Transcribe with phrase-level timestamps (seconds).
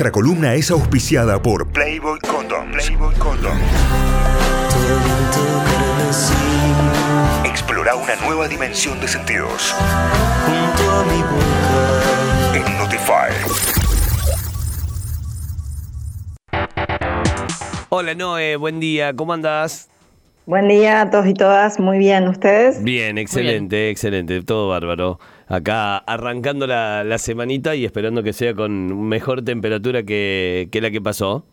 [0.00, 2.72] Nuestra columna es auspiciada por Playboy Condom.
[2.72, 3.58] Playboy Condom.
[7.44, 9.74] Explora una nueva dimensión de sentidos.
[12.54, 13.30] En Notify.
[17.90, 19.90] Hola Noé, buen día, ¿cómo andás?
[20.46, 22.82] Buen día a todos y todas, muy bien, ¿ustedes?
[22.82, 25.20] Bien, excelente, excelente, todo bárbaro.
[25.50, 30.90] Acá arrancando la, la semanita y esperando que sea con mejor temperatura que, que la
[30.92, 31.44] que pasó.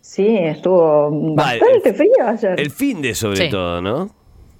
[0.00, 2.58] Sí, estuvo Va, bastante el- frío ayer.
[2.60, 3.50] El fin de sobre Sí.
[3.50, 4.10] todo, ¿no?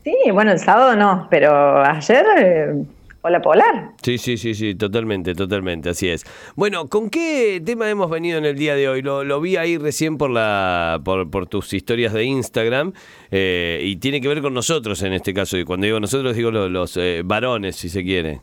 [0.05, 2.85] Sí, bueno, el sábado no, pero ayer, eh,
[3.27, 3.93] hola polar.
[4.03, 6.25] Sí, sí, sí, sí, totalmente, totalmente, así es.
[6.57, 9.01] Bueno, ¿con qué tema hemos venido en el día de hoy?
[9.01, 12.93] Lo, vi ahí recién por la por, por tus historias de Instagram
[13.31, 15.57] eh, y tiene que ver con nosotros en este caso.
[15.57, 18.43] Y cuando digo nosotros, digo los, los, eh, varones, si se quiere.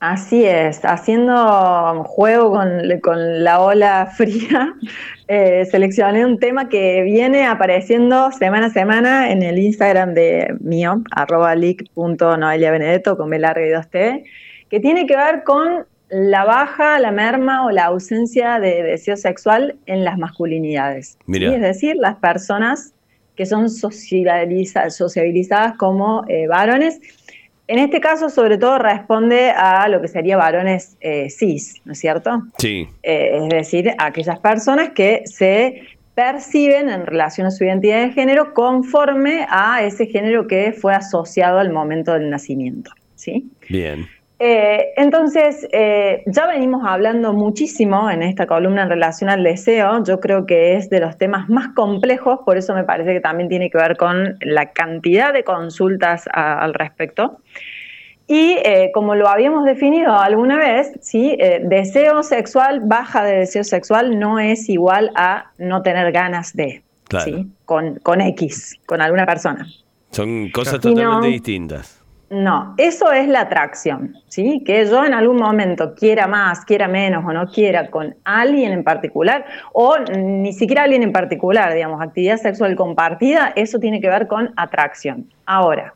[0.00, 4.74] Así es, haciendo juego con, con la ola fría,
[5.28, 11.02] eh, seleccioné un tema que viene apareciendo semana a semana en el Instagram de mío,
[11.12, 14.24] arroba leak.noeliabenedetto con B larga y 2T,
[14.68, 19.76] que tiene que ver con la baja, la merma o la ausencia de deseo sexual
[19.86, 21.16] en las masculinidades.
[21.26, 21.48] Mira.
[21.48, 21.54] ¿sí?
[21.54, 22.92] Es decir, las personas
[23.36, 27.00] que son socializa- sociabilizadas como eh, varones.
[27.66, 31.98] En este caso, sobre todo, responde a lo que sería varones eh, cis, ¿no es
[31.98, 32.42] cierto?
[32.58, 35.82] Sí, Eh, es decir, aquellas personas que se
[36.14, 41.58] perciben en relación a su identidad de género conforme a ese género que fue asociado
[41.58, 42.92] al momento del nacimiento.
[43.16, 43.50] ¿sí?
[43.68, 44.06] bien.
[44.38, 50.02] Eh, entonces, eh, ya venimos hablando muchísimo en esta columna en relación al deseo.
[50.04, 53.48] Yo creo que es de los temas más complejos, por eso me parece que también
[53.48, 57.38] tiene que ver con la cantidad de consultas a- al respecto.
[58.26, 61.36] Y eh, como lo habíamos definido alguna vez, ¿sí?
[61.38, 66.82] Eh, deseo sexual, baja de deseo sexual no es igual a no tener ganas de,
[67.06, 67.24] Claro.
[67.26, 67.46] ¿sí?
[67.66, 69.66] con, con X, con alguna persona.
[70.10, 72.00] Son cosas no- totalmente distintas.
[72.30, 74.62] No, eso es la atracción, ¿sí?
[74.64, 78.82] Que yo en algún momento quiera más, quiera menos o no quiera con alguien en
[78.82, 84.26] particular, o ni siquiera alguien en particular, digamos, actividad sexual compartida, eso tiene que ver
[84.26, 85.26] con atracción.
[85.44, 85.94] Ahora,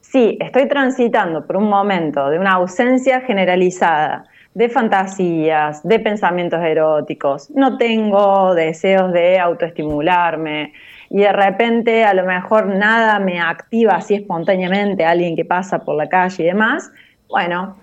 [0.00, 7.50] si estoy transitando por un momento de una ausencia generalizada de fantasías, de pensamientos eróticos,
[7.50, 10.74] no tengo deseos de autoestimularme
[11.14, 15.94] y de repente a lo mejor nada me activa así espontáneamente, alguien que pasa por
[15.94, 16.90] la calle y demás,
[17.28, 17.76] bueno,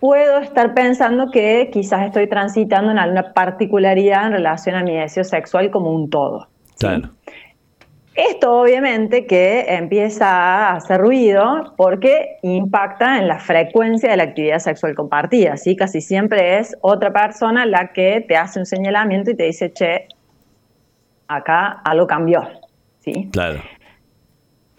[0.00, 5.24] puedo estar pensando que quizás estoy transitando en alguna particularidad en relación a mi deseo
[5.24, 6.48] sexual como un todo.
[6.70, 6.86] ¿sí?
[6.86, 7.10] Claro.
[8.14, 14.60] Esto obviamente que empieza a hacer ruido porque impacta en la frecuencia de la actividad
[14.60, 15.76] sexual compartida, ¿sí?
[15.76, 20.06] Casi siempre es otra persona la que te hace un señalamiento y te dice, che,
[21.28, 22.46] acá algo cambió,
[23.00, 23.28] ¿sí?
[23.32, 23.60] Claro.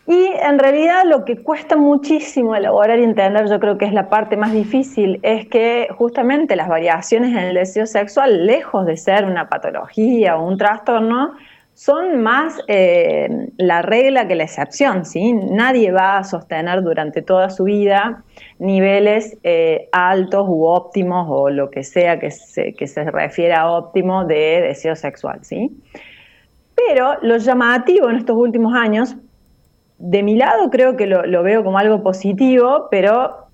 [0.08, 4.08] Y en realidad lo que cuesta muchísimo elaborar y entender, yo creo que es la
[4.08, 9.26] parte más difícil, es que justamente las variaciones en el deseo sexual, lejos de ser
[9.26, 11.34] una patología o un trastorno,
[11.74, 13.28] son más eh,
[13.58, 15.34] la regla que la excepción, ¿sí?
[15.34, 18.24] Nadie va a sostener durante toda su vida
[18.60, 23.72] niveles eh, altos u óptimos o lo que sea que se, que se refiera a
[23.72, 25.70] óptimo de deseo sexual, ¿sí?
[26.76, 29.16] Pero lo llamativo en estos últimos años,
[29.98, 33.46] de mi lado creo que lo, veo como algo positivo, pero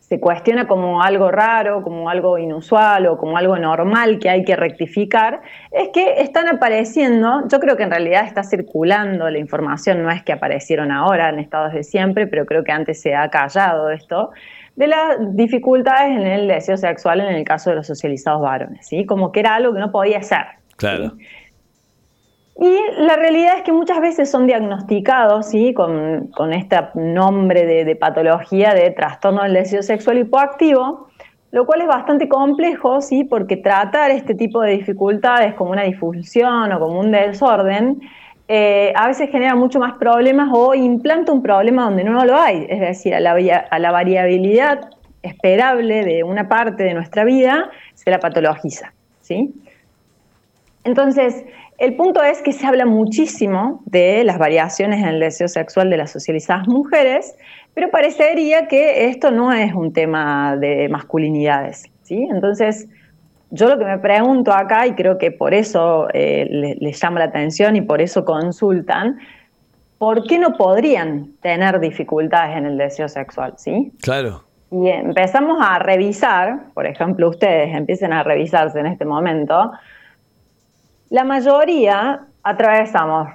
[0.00, 4.54] se cuestiona como algo raro, como algo inusual o como algo normal que hay que
[4.54, 5.40] rectificar,
[5.72, 10.22] es que están apareciendo, yo creo que en realidad está circulando la información, no es
[10.22, 14.30] que aparecieron ahora, han estado desde siempre, pero creo que antes se ha callado esto,
[14.76, 19.06] de las dificultades en el deseo sexual en el caso de los socializados varones, ¿sí?
[19.06, 20.44] Como que era algo que no podía ser.
[20.76, 21.14] Claro.
[22.58, 25.74] Y la realidad es que muchas veces son diagnosticados ¿sí?
[25.74, 31.08] con, con este nombre de, patología de trastorno del deseo sexual hipoactivo,
[31.50, 33.24] lo cual es bastante complejo, ¿sí?
[33.24, 38.00] porque tratar este tipo de dificultades como una disfunción o como un desorden
[38.48, 42.64] eh, a veces genera mucho más problemas o implanta un problema donde no lo hay,
[42.70, 44.88] es decir, a la, a la variabilidad
[45.20, 48.92] esperable de una parte de nuestra vida se la patologiza.
[49.20, 49.52] ¿sí?
[50.84, 51.44] Entonces,
[51.78, 55.98] el punto es que se habla muchísimo de las variaciones en el deseo sexual de
[55.98, 57.34] las socializadas mujeres,
[57.74, 62.26] pero parecería que esto no es un tema de masculinidades, ¿sí?
[62.30, 62.88] Entonces,
[63.50, 67.20] yo lo que me pregunto acá, y creo que por eso eh, les le llama
[67.20, 69.18] la atención y por eso consultan,
[69.98, 73.92] ¿por qué no podrían tener dificultades en el deseo sexual, sí?
[74.00, 74.42] Claro.
[74.70, 79.72] Y empezamos a revisar, por ejemplo, ustedes empiecen a revisarse en este momento,
[81.08, 83.28] La mayoría atravesamos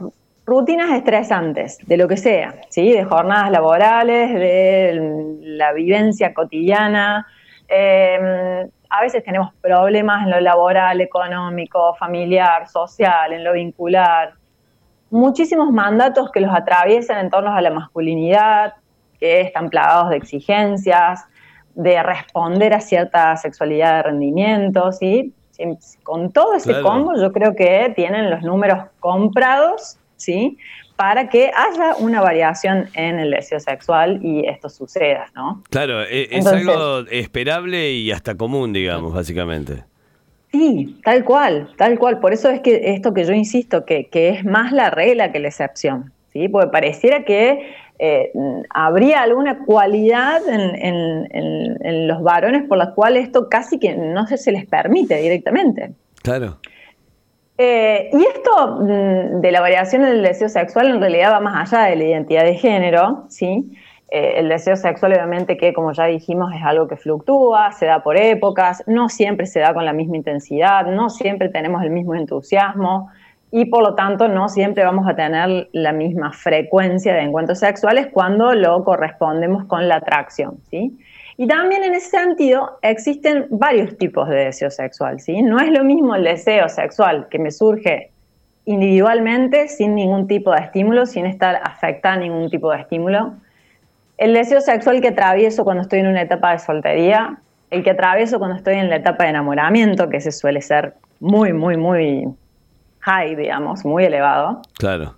[0.46, 2.92] rutinas estresantes, de lo que sea, ¿sí?
[2.92, 7.26] de jornadas laborales, de la vivencia cotidiana.
[7.70, 14.34] Em, a veces tenemos problemas en lo laboral, económico, familiar, social, en lo vincular.
[15.10, 18.74] Muchísimos mandatos que los atraviesan en torno a la masculinidad,
[19.18, 21.26] que están plagados de exigencias,
[21.76, 25.34] de responder a cierta sexualidad de rendimiento, ¿sí?
[26.04, 30.58] Con todo ese combo yo creo que tienen los números comprados ¿sí?
[30.96, 35.64] Para que haya una variación en el deseo sexual y esto suceda, ¿no?
[35.70, 39.84] Claro, e, es, algo esperable y hasta común, digamos, básicamente.
[40.52, 42.20] Sí, tal cual, tal cual.
[42.20, 45.48] Por eso es que esto que yo insisto, que, es más la regla que la
[45.48, 46.48] excepción, ¿sí?
[46.48, 48.32] Porque pareciera que eh,
[48.70, 54.38] habría alguna cualidad en, en, los varones por la cual esto casi que no se,
[54.38, 55.92] se les permite directamente.
[56.24, 56.58] Claro.
[57.58, 61.90] Eh, y esto mm, de la variación del deseo sexual en realidad va más allá
[61.90, 63.72] de la identidad de género, ¿sí?
[64.10, 68.02] Eh, el deseo sexual obviamente que, como ya dijimos, es algo que fluctúa, se da
[68.02, 72.16] por épocas, no siempre se da con la misma intensidad, no siempre tenemos el mismo
[72.16, 73.10] entusiasmo
[73.52, 78.08] y por lo tanto no siempre vamos a tener la misma frecuencia de encuentros sexuales
[78.12, 80.98] cuando lo correspondemos con la atracción, ¿sí?
[81.36, 85.42] Y también en ese sentido existen varios tipos de deseo sexual, ¿sí?
[85.42, 88.12] No es lo mismo el deseo sexual que me surge
[88.66, 93.34] individualmente, sin ningún tipo de estímulo, sin estar afectada a ningún tipo de estímulo.
[94.18, 97.38] El deseo sexual que atravieso cuando estoy en una etapa de soltería,
[97.70, 101.54] el que atravieso cuando estoy en la etapa de enamoramiento, que ese suele ser muy,
[101.54, 102.28] muy, muy
[103.02, 104.62] high, digamos, muy elevado.
[104.78, 105.16] Claro.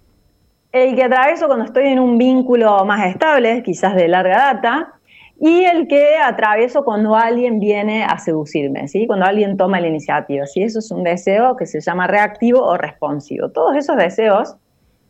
[0.71, 4.93] El que atravieso cuando estoy en un vínculo más estable, quizás de larga data,
[5.39, 9.05] y el que atravieso cuando alguien viene a seducirme, ¿sí?
[9.07, 10.45] cuando alguien toma la iniciativa.
[10.45, 10.63] ¿sí?
[10.63, 13.49] Eso es un deseo que se llama reactivo o responsivo.
[13.49, 14.55] Todos esos deseos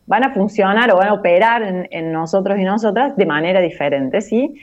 [0.06, 4.54] van a funcionar o van a operar en, nosotros y nosotras de manera diferente, ¿sí?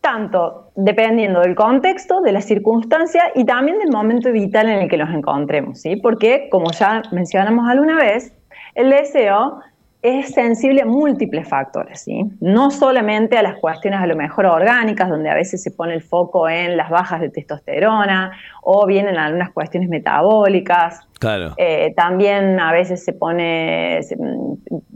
[0.00, 4.96] Tanto dependiendo del contexto, de la circunstancia y también del momento vital en el que
[4.96, 5.96] nos encontremos, ¿sí?
[5.96, 8.32] porque como ya mencionamos alguna vez,
[8.74, 9.60] el deseo
[10.00, 12.24] es sensible a múltiples factores, ¿sí?
[12.40, 16.02] no solamente a las cuestiones a lo mejor orgánicas, donde a veces se pone el
[16.02, 21.00] foco en las bajas de testosterona o bien en algunas cuestiones metabólicas.
[21.18, 21.54] Claro.
[21.56, 24.00] Eh, también a veces se pone,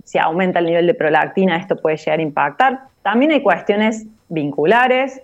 [0.04, 2.80] se, aumenta el nivel de prolactina, esto puede llegar a impactar.
[3.02, 5.22] También hay cuestiones vinculares,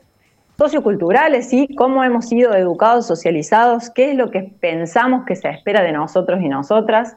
[0.56, 1.68] socioculturales, ¿sí?
[1.76, 6.40] Cómo hemos sido educados, socializados, qué es lo que pensamos que se espera de nosotros
[6.42, 7.16] y nosotras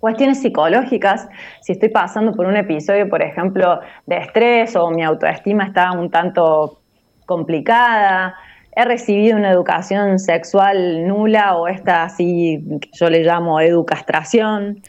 [0.00, 1.28] cuestiones psicológicas,
[1.60, 6.10] si estoy pasando por un episodio, por ejemplo, de estrés o mi autoestima está un
[6.10, 6.80] tanto
[7.26, 8.34] complicada,
[8.80, 14.80] he recibido una educación sexual nula o esta así que yo le llamo educastración,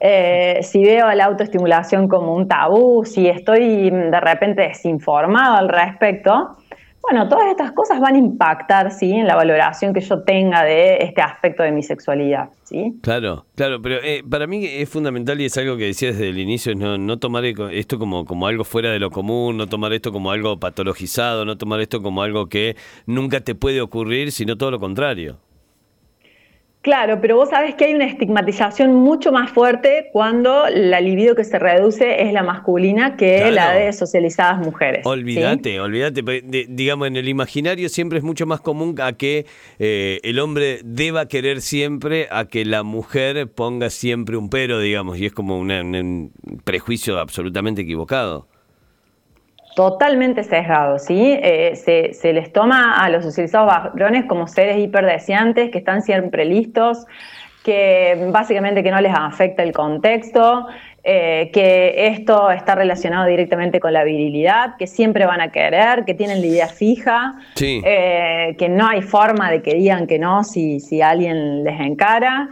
[0.00, 6.56] eh, si veo la autoestimulación como un tabú, si estoy de repente desinformado al respecto,
[7.02, 9.12] bueno, todas estas cosas van a impactar, ¿sí?
[9.12, 12.98] En la valoración que yo tenga de este aspecto de mi sexualidad, ¿sí?
[13.02, 16.38] Claro, claro, pero eh, para mí es fundamental y es algo que decía desde el
[16.38, 19.92] inicio, es no, no tomar esto como, como algo fuera de lo común, no tomar
[19.92, 22.76] esto como algo patologizado, no tomar esto como algo que
[23.06, 25.38] nunca te puede ocurrir, sino todo lo contrario.
[26.82, 31.44] Claro, pero vos sabés que hay una estigmatización mucho más fuerte cuando la libido que
[31.44, 35.04] se reduce es la masculina que la de socializadas mujeres.
[35.04, 36.22] Olvídate, olvídate.
[36.68, 39.44] digamos, en el imaginario siempre es mucho más común a que
[39.78, 45.18] eh, el hombre deba querer siempre a que la mujer ponga siempre un pero, digamos,
[45.18, 46.32] y es como un
[46.64, 48.48] prejuicio absolutamente equivocado
[49.74, 51.38] totalmente sesgado, ¿sí?
[51.42, 57.06] Eh, se, les toma a los socializados varones como seres hiperdeseantes que están siempre listos,
[57.64, 60.66] que básicamente que no les afecta el contexto,
[61.02, 66.14] eh, que esto está relacionado directamente con la virilidad, que siempre van a querer, que
[66.14, 70.80] tienen la idea fija, eh, que no hay forma de que digan que no si,
[70.80, 72.48] si alguien les encara.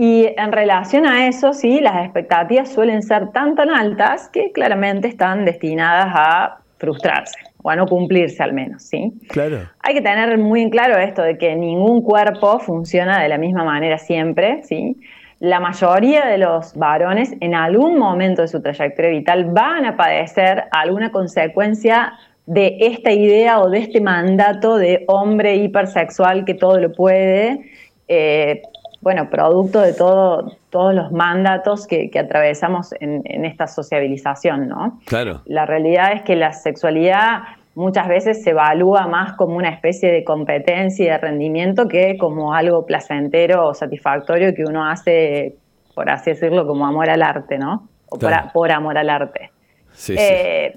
[0.00, 5.08] Y en relación a eso, sí, las expectativas suelen ser tan tan altas que claramente
[5.08, 9.12] están destinadas a frustrarse o a no cumplirse al menos, ¿sí?
[9.28, 9.68] Claro.
[9.80, 13.64] Hay que tener muy en claro esto de que ningún cuerpo funciona de la misma
[13.64, 14.96] manera siempre, ¿sí?
[15.40, 20.66] La mayoría de los varones en algún momento de su trayectoria vital van a padecer
[20.70, 22.12] alguna consecuencia
[22.46, 27.60] de esta idea o de este mandato de hombre hipersexual que todo lo puede,
[28.06, 28.62] eh,
[29.00, 34.98] bueno, producto de todo, todos los mandatos que, atravesamos en, esta sociabilización, ¿no?
[35.06, 35.42] Claro.
[35.46, 37.42] La realidad es que la sexualidad
[37.74, 42.52] muchas veces se evalúa más como una especie de competencia y de rendimiento que como
[42.52, 45.54] algo placentero o satisfactorio que uno hace,
[45.94, 47.88] por así decirlo, como amor al arte, ¿no?
[48.10, 49.50] O por, amor al arte.
[49.92, 50.74] Sí, eh,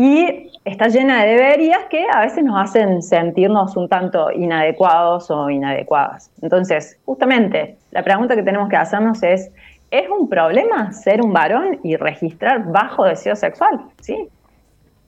[0.00, 5.50] Y está llena de deberías que a veces nos hacen sentirnos un tanto inadecuados o
[5.50, 6.30] inadecuadas.
[6.40, 9.50] Entonces, justamente, la pregunta que tenemos que hacernos es,
[9.90, 13.80] ¿es un problema ser un varón y registrar bajo deseo sexual?
[14.00, 14.28] ¿Sí?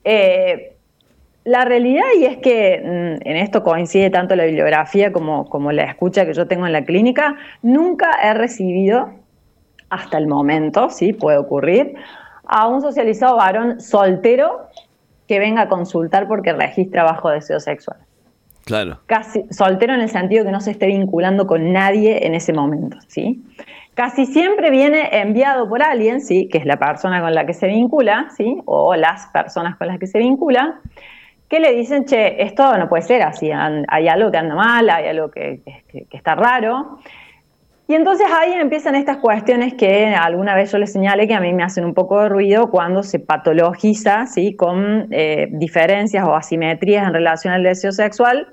[0.03, 0.75] Eh,
[1.45, 5.83] la realidad, y es que mm, en esto coincide tanto la bibliografía como, como la
[5.83, 9.09] escucha que yo tengo en la clínica, nunca he recibido,
[9.89, 11.95] hasta el momento, sí, puede ocurrir,
[12.51, 14.67] a un socializado varón soltero
[15.27, 17.97] que venga a consultar porque registra bajo deseo sexual.
[18.65, 18.99] Claro.
[19.05, 22.97] Casi soltero en el sentido que no se esté vinculando con nadie en ese momento,
[23.07, 23.41] ¿sí?
[23.93, 26.49] Casi siempre viene enviado por alguien, ¿sí?
[26.49, 28.61] Que es la persona con la que se vincula, ¿sí?
[28.65, 30.79] O las personas con las que se vincula,
[31.47, 35.07] que le dicen, che, esto no puede ser así, hay algo que anda mal, hay
[35.07, 35.61] algo que,
[36.11, 36.99] está raro.
[37.91, 41.51] Y entonces ahí empiezan estas cuestiones que alguna vez yo les señalé que a mí
[41.51, 44.55] me hacen un poco de ruido cuando se patologiza ¿sí?
[44.55, 48.47] con eh, diferencias o asimetrías en relación al deseo sexual,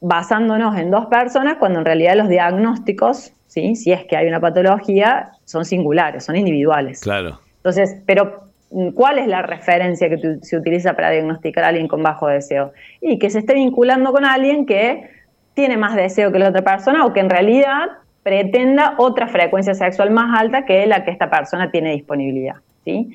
[0.00, 3.76] basándonos en dos personas cuando en realidad los diagnósticos, ¿sí?
[3.76, 7.00] si es que hay una patología, son singulares, son individuales.
[7.00, 7.40] Claro.
[7.56, 8.48] Entonces, pero
[8.94, 12.72] ¿Cuál es la referencia que se utiliza para diagnosticar a alguien con bajo deseo?
[13.00, 15.08] Y que se esté vinculando con alguien que
[15.54, 17.88] tiene más deseo que la otra persona o que en realidad
[18.22, 22.56] pretenda otra frecuencia sexual más alta que la que esta persona tiene disponibilidad.
[22.84, 23.10] ¿sí?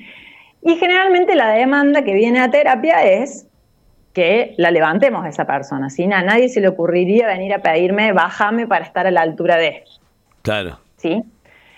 [0.62, 3.46] Y generalmente la demanda que viene a terapia es
[4.12, 5.90] que la levantemos a esa persona.
[5.90, 6.04] ¿sí?
[6.04, 9.84] A nadie se le ocurriría venir a pedirme, bájame para estar a la altura de
[10.42, 10.78] Claro.
[10.96, 11.22] ¿Sí?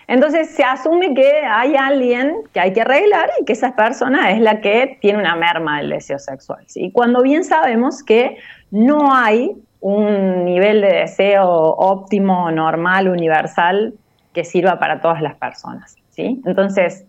[0.09, 4.41] Entonces se asume que hay alguien que hay que arreglar y que esa persona es
[4.41, 6.65] la que tiene una merma del deseo sexual.
[6.67, 6.91] ¿sí?
[6.93, 8.37] Cuando bien sabemos que
[8.71, 13.95] no hay un nivel de deseo óptimo, normal, universal,
[14.33, 15.97] que sirva para todas las personas.
[16.11, 16.43] ¿sí?
[16.45, 17.07] Entonces,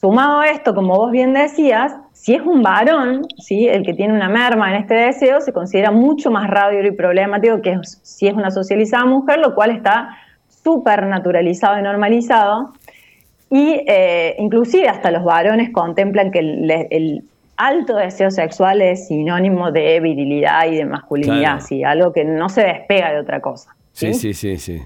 [0.00, 3.68] sumado a esto, como vos bien decías, si es un varón, ¿sí?
[3.68, 7.62] el que tiene una merma en este deseo, se considera mucho más radio y problemático
[7.62, 10.16] que si es una socializada mujer, lo cual está
[10.48, 12.72] súper naturalizado y normalizado.
[13.50, 17.24] Y eh, inclusive hasta los varones contemplan que el,
[17.58, 23.12] alto deseo sexual es sinónimo de virilidad y de masculinidad, algo que no se despega
[23.12, 23.74] de otra cosa.
[23.92, 24.14] ¿sí?
[24.14, 24.80] sí, sí, sí,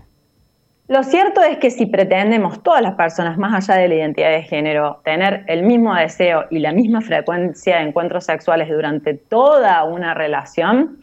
[0.88, 4.42] Lo cierto es que si pretendemos todas las personas, más allá de la identidad de
[4.42, 10.14] género, tener el mismo deseo y la misma frecuencia de encuentros sexuales durante toda una
[10.14, 10.98] relación,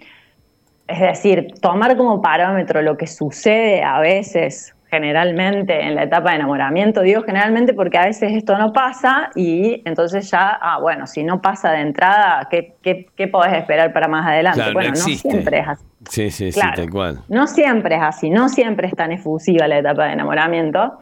[0.88, 6.38] es decir, tomar como parámetro lo que sucede a veces, generalmente en la etapa de
[6.38, 11.24] enamoramiento, digo generalmente porque a veces esto no pasa y entonces ya, ah, bueno, si
[11.24, 14.74] no pasa de entrada, ¿qué, qué, podés esperar para más adelante?
[14.74, 15.86] bueno, no, siempre es así.
[16.10, 17.19] Sí, sí, sí, tal cual.
[17.27, 21.00] No siempre es así, no siempre es tan efusiva la etapa de enamoramiento.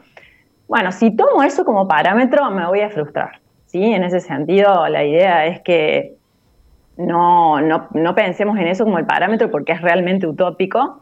[0.66, 3.40] Bueno, si tomo eso como parámetro, me voy a frustrar.
[3.66, 3.82] ¿sí?
[3.82, 6.16] En ese sentido, la idea es que
[6.98, 11.00] no, no, pensemos en eso como el parámetro porque es realmente utópico.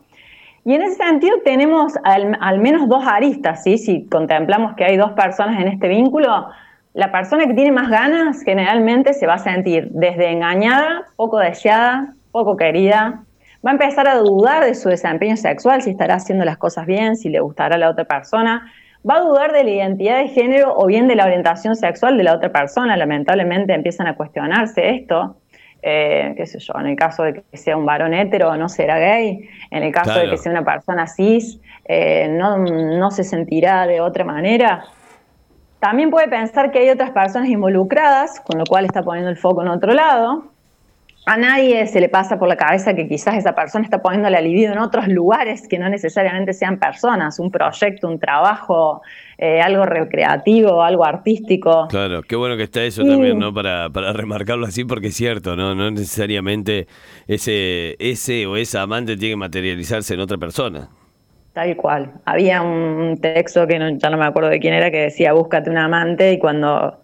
[0.67, 3.79] Y en ese sentido tenemos al, menos dos aristas, ¿sí?
[3.79, 6.49] si contemplamos que hay dos personas en este vínculo,
[6.93, 12.15] la persona que tiene más ganas generalmente se va a sentir desde engañada, poco deseada,
[12.33, 13.23] poco querida,
[13.65, 17.15] va a empezar a dudar de su desempeño sexual, si estará haciendo las cosas bien,
[17.15, 18.69] si le gustará a la otra persona,
[19.09, 22.25] va a dudar de la identidad de género o bien de la orientación sexual de
[22.25, 25.37] la otra persona, lamentablemente empiezan a cuestionarse esto.
[25.89, 28.99] Eh, qué sé yo, en el caso de que sea un varón hetero no será
[28.99, 33.87] gay, en el caso de que sea una persona cis eh, no, no se sentirá
[33.87, 34.83] de otra manera.
[35.79, 39.63] También puede pensar que hay otras personas involucradas, con lo cual está poniendo el foco
[39.63, 40.56] en otro lado.
[41.29, 44.41] A nadie se le pasa por la cabeza que quizás esa persona está poniendo la
[44.41, 49.03] libido en otros lugares que no necesariamente sean personas, un proyecto, un trabajo,
[49.37, 51.89] eh, algo recreativo, algo artístico.
[51.89, 53.53] Claro, qué bueno que está eso también, ¿no?
[53.53, 55.75] Para, para remarcarlo así, porque es cierto, ¿no?
[55.75, 56.87] No necesariamente
[57.27, 60.89] ese, ese o esa amante tiene que materializarse en otra persona.
[61.55, 62.13] Tal cual.
[62.25, 65.79] Había un texto que ya no me acuerdo de quién era que decía, búscate un
[65.79, 67.01] amante y cuando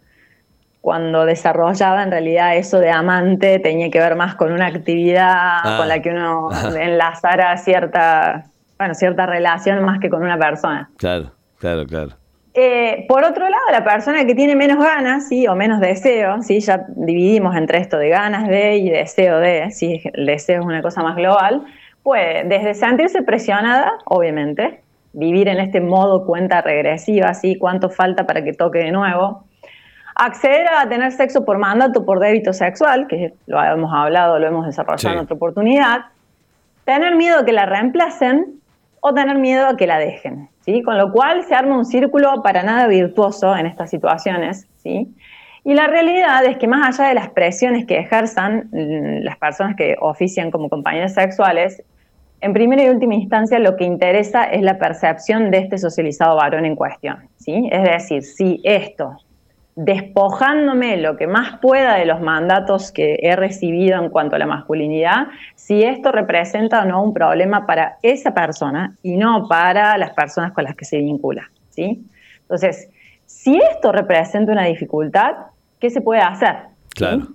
[0.82, 5.76] cuando desarrollaba en realidad eso de amante tenía que ver más con una actividad ah.
[5.78, 8.46] con la que uno enlazara cierta,
[8.76, 10.90] bueno, cierta relación más que con una persona.
[10.98, 12.10] Claro, claro, claro.
[12.54, 15.46] Eh, por otro lado, la persona que tiene menos ganas, ¿sí?
[15.46, 16.58] o menos deseo, ¿sí?
[16.58, 20.02] ya dividimos entre esto de ganas de y deseo de, ¿sí?
[20.12, 21.64] el deseo es una cosa más global,
[22.02, 24.80] puede desde sentirse presionada, obviamente,
[25.12, 27.54] vivir en este modo cuenta regresiva, ¿sí?
[27.54, 29.44] cuánto falta para que toque de nuevo,
[30.14, 34.66] acceder a tener sexo por mandato, por débito sexual, que lo hemos hablado, lo hemos
[34.66, 36.00] desarrollado en otra oportunidad,
[36.84, 38.60] tener miedo a que la reemplacen
[39.00, 40.82] o tener miedo a que la dejen, ¿sí?
[40.82, 45.12] Con lo cual se arma un círculo para nada virtuoso en estas situaciones, ¿sí?
[45.64, 49.76] Y la realidad es que más allá de las presiones que ejerzan mm, las personas
[49.76, 51.82] que ofician como compañeras sexuales,
[52.40, 56.64] en primera y última instancia lo que interesa es la percepción de este socializado varón
[56.64, 57.68] en cuestión, ¿sí?
[57.70, 59.16] Es decir, si esto
[59.74, 64.46] despojándome lo que más pueda de los mandatos que he recibido en cuanto a la
[64.46, 70.10] masculinidad, si esto representa o no un problema para esa persona y no para las
[70.10, 71.50] personas con las que se vincula.
[71.70, 72.04] ¿sí?
[72.42, 72.90] Entonces,
[73.24, 75.32] si esto representa una dificultad,
[75.80, 76.56] ¿qué se puede hacer?
[76.94, 77.28] Claro.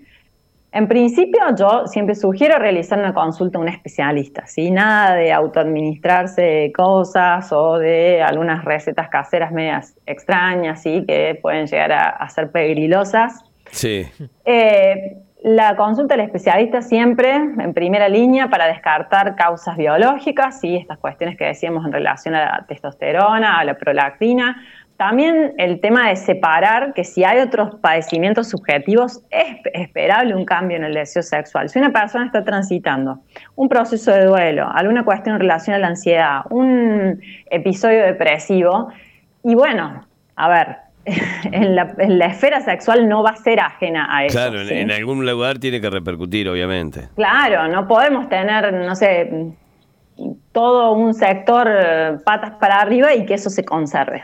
[0.78, 4.70] En principio, yo siempre sugiero realizar una consulta a un especialista, ¿sí?
[4.70, 11.04] Nada de autoadministrarse cosas o de algunas recetas caseras medias extrañas, ¿sí?
[11.08, 13.44] Que pueden llegar a, ser pegrilosas.
[13.72, 14.06] Sí.
[14.46, 20.76] Eh, la consulta al especialista siempre en primera línea para descartar causas biológicas, ¿sí?
[20.76, 24.64] estas cuestiones que decíamos en relación a la testosterona, a la prolactina,
[24.98, 30.76] también el tema de separar que si hay otros padecimientos subjetivos, es esperable un cambio
[30.78, 31.70] en el deseo sexual.
[31.70, 33.20] Si una persona está transitando
[33.56, 38.90] un proceso de duelo, alguna cuestión en relación a la ansiedad, un episodio depresivo,
[39.44, 40.78] y bueno, a ver,
[41.52, 44.38] en la, esfera sexual no va a ser ajena a eso.
[44.38, 47.08] Claro, en algún lugar tiene que repercutir, obviamente.
[47.16, 49.54] Claro, no podemos tener, no sé,
[50.52, 54.24] todo un sector eh, patas para arriba y que eso se conserve.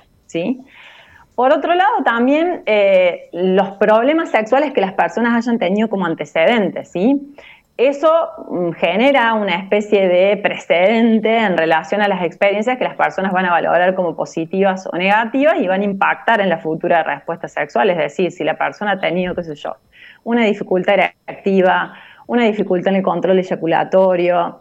[1.36, 6.92] Por otro lado, también eh, los problemas sexuales que las personas hayan tenido como antecedentes,
[6.92, 7.36] ¿sí?
[7.76, 13.32] Eso mm, genera una especie de precedente en relación a las experiencias que las personas
[13.34, 17.48] van a valorar como positivas o negativas y van a impactar en la futura respuesta
[17.48, 17.90] sexual.
[17.90, 19.76] Es decir, si la persona ha tenido, qué sé yo,
[20.24, 20.98] una dificultad
[21.28, 21.96] reactiva,
[22.28, 24.60] una dificultad en el control eyaculatorio,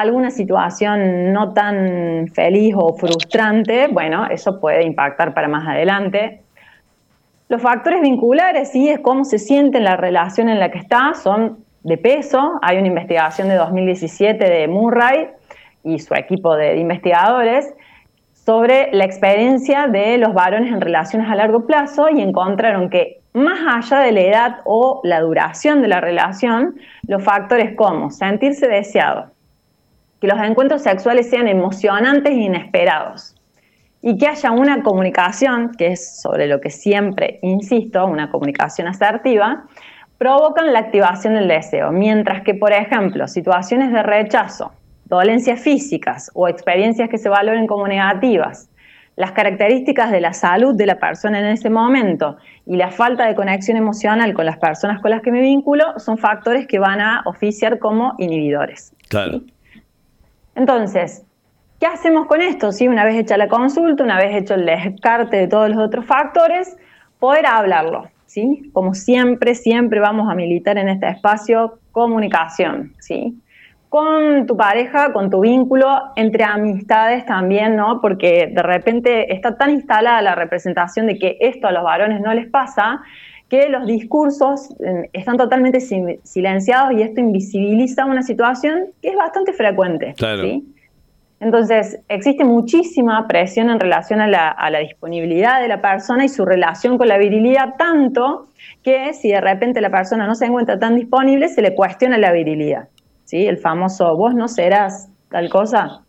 [0.00, 6.40] alguna situación no tan feliz o frustrante, bueno, eso puede impactar para más adelante.
[7.50, 11.12] Los factores vinculares, sí, es cómo se siente en la relación en la que está,
[11.12, 12.58] son de peso.
[12.62, 15.28] Hay una investigación de 2017 de Murray
[15.84, 17.74] y su equipo de investigadores
[18.32, 23.60] sobre la experiencia de los varones en relaciones a largo plazo y encontraron que más
[23.66, 29.26] allá de la edad o la duración de la relación, los factores como sentirse deseado,
[30.22, 33.34] que los encuentros sexuales sean emocionantes e inesperados
[34.00, 39.64] y que haya una comunicación, que es sobre lo que siempre insisto, una comunicación asertiva,
[40.18, 44.70] provocan la activación del deseo, mientras que, por ejemplo, situaciones de rechazo,
[45.06, 48.70] dolencias físicas o experiencias que se valoren como negativas,
[49.16, 53.34] las características de la salud de la persona en ese momento y la falta de
[53.34, 57.22] conexión emocional con las personas con las que me vinculo son factores que van a
[57.26, 58.94] oficiar como inhibidores.
[59.08, 59.40] Claro.
[60.54, 61.24] Entonces,
[61.80, 62.72] ¿qué hacemos con esto?
[62.72, 66.04] Si Una vez hecha la consulta, una vez hecho el descarte de todos los otros
[66.04, 66.76] factores,
[67.18, 68.08] poder hablarlo.
[68.26, 68.70] ¿sí?
[68.72, 72.94] Como siempre, siempre vamos a militar en este espacio comunicación.
[72.98, 73.42] ¿sí?
[73.92, 78.00] con tu pareja, con tu vínculo, entre amistades también, ¿no?
[78.00, 82.32] Porque de repente está tan instalada la representación de que esto a los varones no
[82.32, 83.02] les pasa,
[83.52, 84.70] que los discursos
[85.12, 90.14] están totalmente silenciados y esto invisibiliza una situación que es bastante frecuente.
[91.38, 96.96] Entonces, existe muchísima presión en relación a la, disponibilidad de la persona y su relación
[96.96, 98.46] con la virilidad, tanto
[98.82, 102.32] que si de repente la persona no se encuentra tan disponible, se le cuestiona la
[102.32, 102.88] virilidad.
[103.26, 103.46] ¿sí?
[103.46, 106.00] El famoso, vos no serás tal cosa.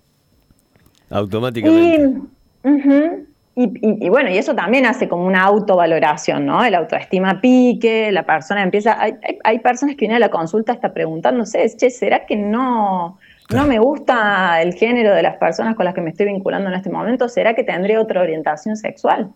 [1.09, 2.21] Automáticamente.
[2.63, 6.63] Y, bueno, y eso también hace como una autovaloración, ¿no?
[6.63, 8.99] El autoestima pique, la persona empieza.
[8.99, 13.19] Hay, hay, personas que vienen a la consulta está preguntándose, che, ¿será que no,
[13.51, 16.75] no me gusta el género de las personas con las que me estoy vinculando en
[16.75, 17.29] este momento?
[17.29, 19.31] ¿Será que tendré otra orientación sexual?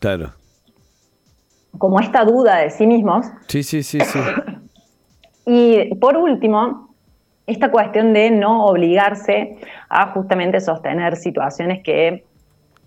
[0.00, 0.32] Claro.
[1.78, 3.26] Como esta duda de sí mismos.
[3.46, 4.18] Sí, sí, sí, sí.
[5.46, 6.94] Y por último,
[7.46, 9.56] esta cuestión de no obligarse
[9.88, 12.24] a justamente sostener situaciones que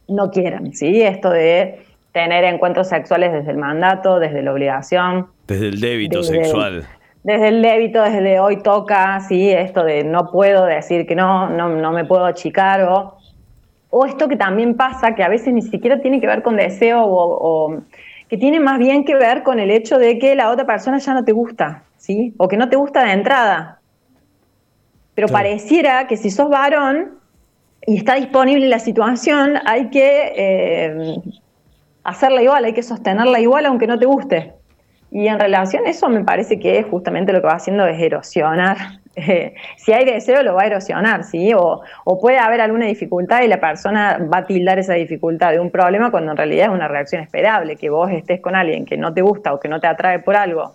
[0.08, 1.02] no quieran, ¿sí?
[1.02, 5.28] Esto de tener encuentros sexuales desde el mandato, desde la obligación.
[5.48, 6.86] Desde el débito sexual.
[7.24, 9.52] Desde el débito, desde hoy toca, ¿sí?
[9.52, 13.18] Esto de no puedo decir que no, no, me puedo achicar o,
[13.90, 17.04] o esto que también pasa, que a veces ni siquiera tiene que ver con deseo
[17.04, 17.82] o,
[18.30, 21.14] que tiene más bien que ver con el hecho de que la otra persona ya
[21.14, 22.34] no te gusta, ¿sí?
[22.38, 23.80] O que no te gusta de entrada.
[25.16, 27.20] Pero pareciera que si sos varón,
[27.88, 31.18] y está disponible la situación, hay que eh,
[32.04, 34.54] hacerla igual, hay que sostenerla igual aunque no te guste.
[35.12, 38.78] Y en relación a eso me parece que justamente lo que va haciendo es erosionar.
[39.78, 41.54] Si hay deseo, lo va a erosionar, ¿sí?
[41.54, 45.62] O, o, puede haber alguna dificultad y la persona va a tildar esa dificultad de
[45.62, 48.98] un problema cuando en realidad es una reacción esperable, que vos estés con alguien que
[48.98, 50.74] no te gusta o que no te atrae por algo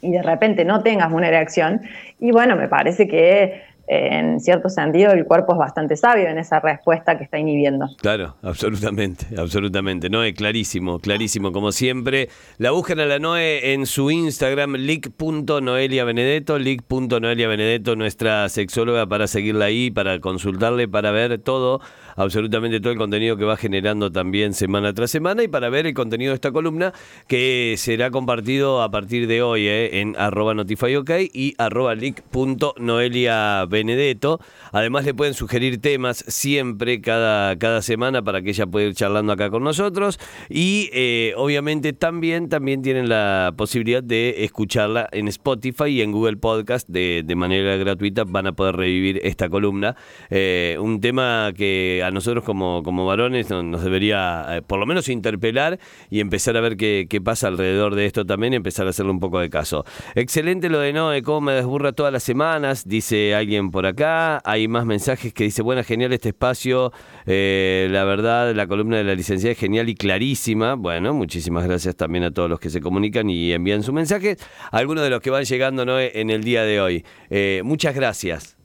[0.00, 1.82] y de repente no tengas una reacción.
[2.20, 6.60] Y bueno, me parece que en cierto sentido el cuerpo es bastante sabio en esa
[6.60, 7.86] respuesta que está inhibiendo.
[8.00, 10.10] Claro, absolutamente, absolutamente.
[10.10, 12.28] Noé, clarísimo, clarísimo, como siempre.
[12.58, 19.90] La buscan a la Noé en su Instagram, leak.noeliabenedetto, leak.noeliabenedetto, nuestra sexóloga, para seguirla ahí,
[19.90, 21.80] para consultarle, para ver todo,
[22.16, 25.94] absolutamente todo el contenido que va generando también semana tras semana y para ver el
[25.94, 26.92] contenido de esta columna
[27.26, 34.40] que será compartido a partir de hoy eh, en arroba notifyok y arroba leak.noeliabenedetto Benedetto.
[34.72, 39.32] Además le pueden sugerir temas siempre, cada, cada semana, para que ella pueda ir charlando
[39.32, 40.18] acá con nosotros.
[40.48, 46.36] Y eh, obviamente también, también tienen la posibilidad de escucharla en Spotify y en Google
[46.36, 48.24] Podcast de, manera gratuita.
[48.24, 49.96] Van a poder revivir esta columna.
[50.28, 55.08] Eh, un tema que a nosotros como, como varones nos debería eh, por lo menos
[55.08, 55.78] interpelar
[56.10, 59.20] y empezar a ver qué, qué pasa alrededor de esto también empezar a hacerle un
[59.20, 59.84] poco de caso.
[60.14, 64.40] Excelente lo de Noé, cómo me desburra todas las semanas, dice alguien por acá.
[64.44, 66.92] Hay más mensajes que dice, bueno, genial este espacio.
[67.26, 70.74] Eh, la verdad, la columna de la licenciada es genial y clarísima.
[70.74, 74.36] Bueno, muchísimas gracias también a todos los que se comunican y envían su mensaje.
[74.70, 75.98] Algunos de los que van llegando ¿no?
[76.00, 77.04] en el día de hoy.
[77.30, 78.57] Eh, muchas gracias.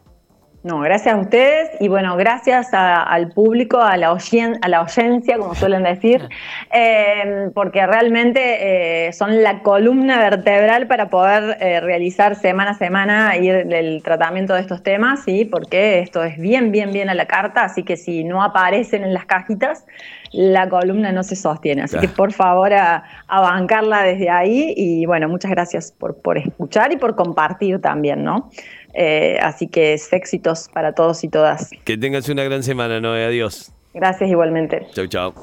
[0.63, 4.17] No, gracias a ustedes y bueno, gracias al público, a la,
[4.61, 6.29] a la oyencia, como suelen decir,
[6.73, 13.35] eh, porque realmente eh, son la columna vertebral para poder eh, realizar semana a semana
[13.35, 15.43] ir el tratamiento de estos temas, ¿sí?
[15.43, 19.13] porque esto es bien, bien, bien a la carta, así que si no aparecen en
[19.13, 19.85] las cajitas,
[20.31, 21.83] la columna no se sostiene.
[21.83, 26.91] Así que por favor a, bancarla desde ahí y bueno, muchas gracias por, por escuchar
[26.91, 28.49] y por compartir también, ¿no?
[28.93, 31.71] Eh, así que es éxitos para todos y todas.
[31.83, 33.25] Que tengas una gran semana, Noé.
[33.25, 33.71] Adiós.
[33.93, 34.87] Gracias igualmente.
[34.93, 35.33] Chau, chau.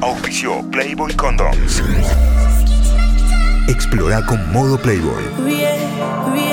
[0.00, 1.82] Auspicio Playboy Condoms.
[3.68, 6.45] Explora con modo Playboy.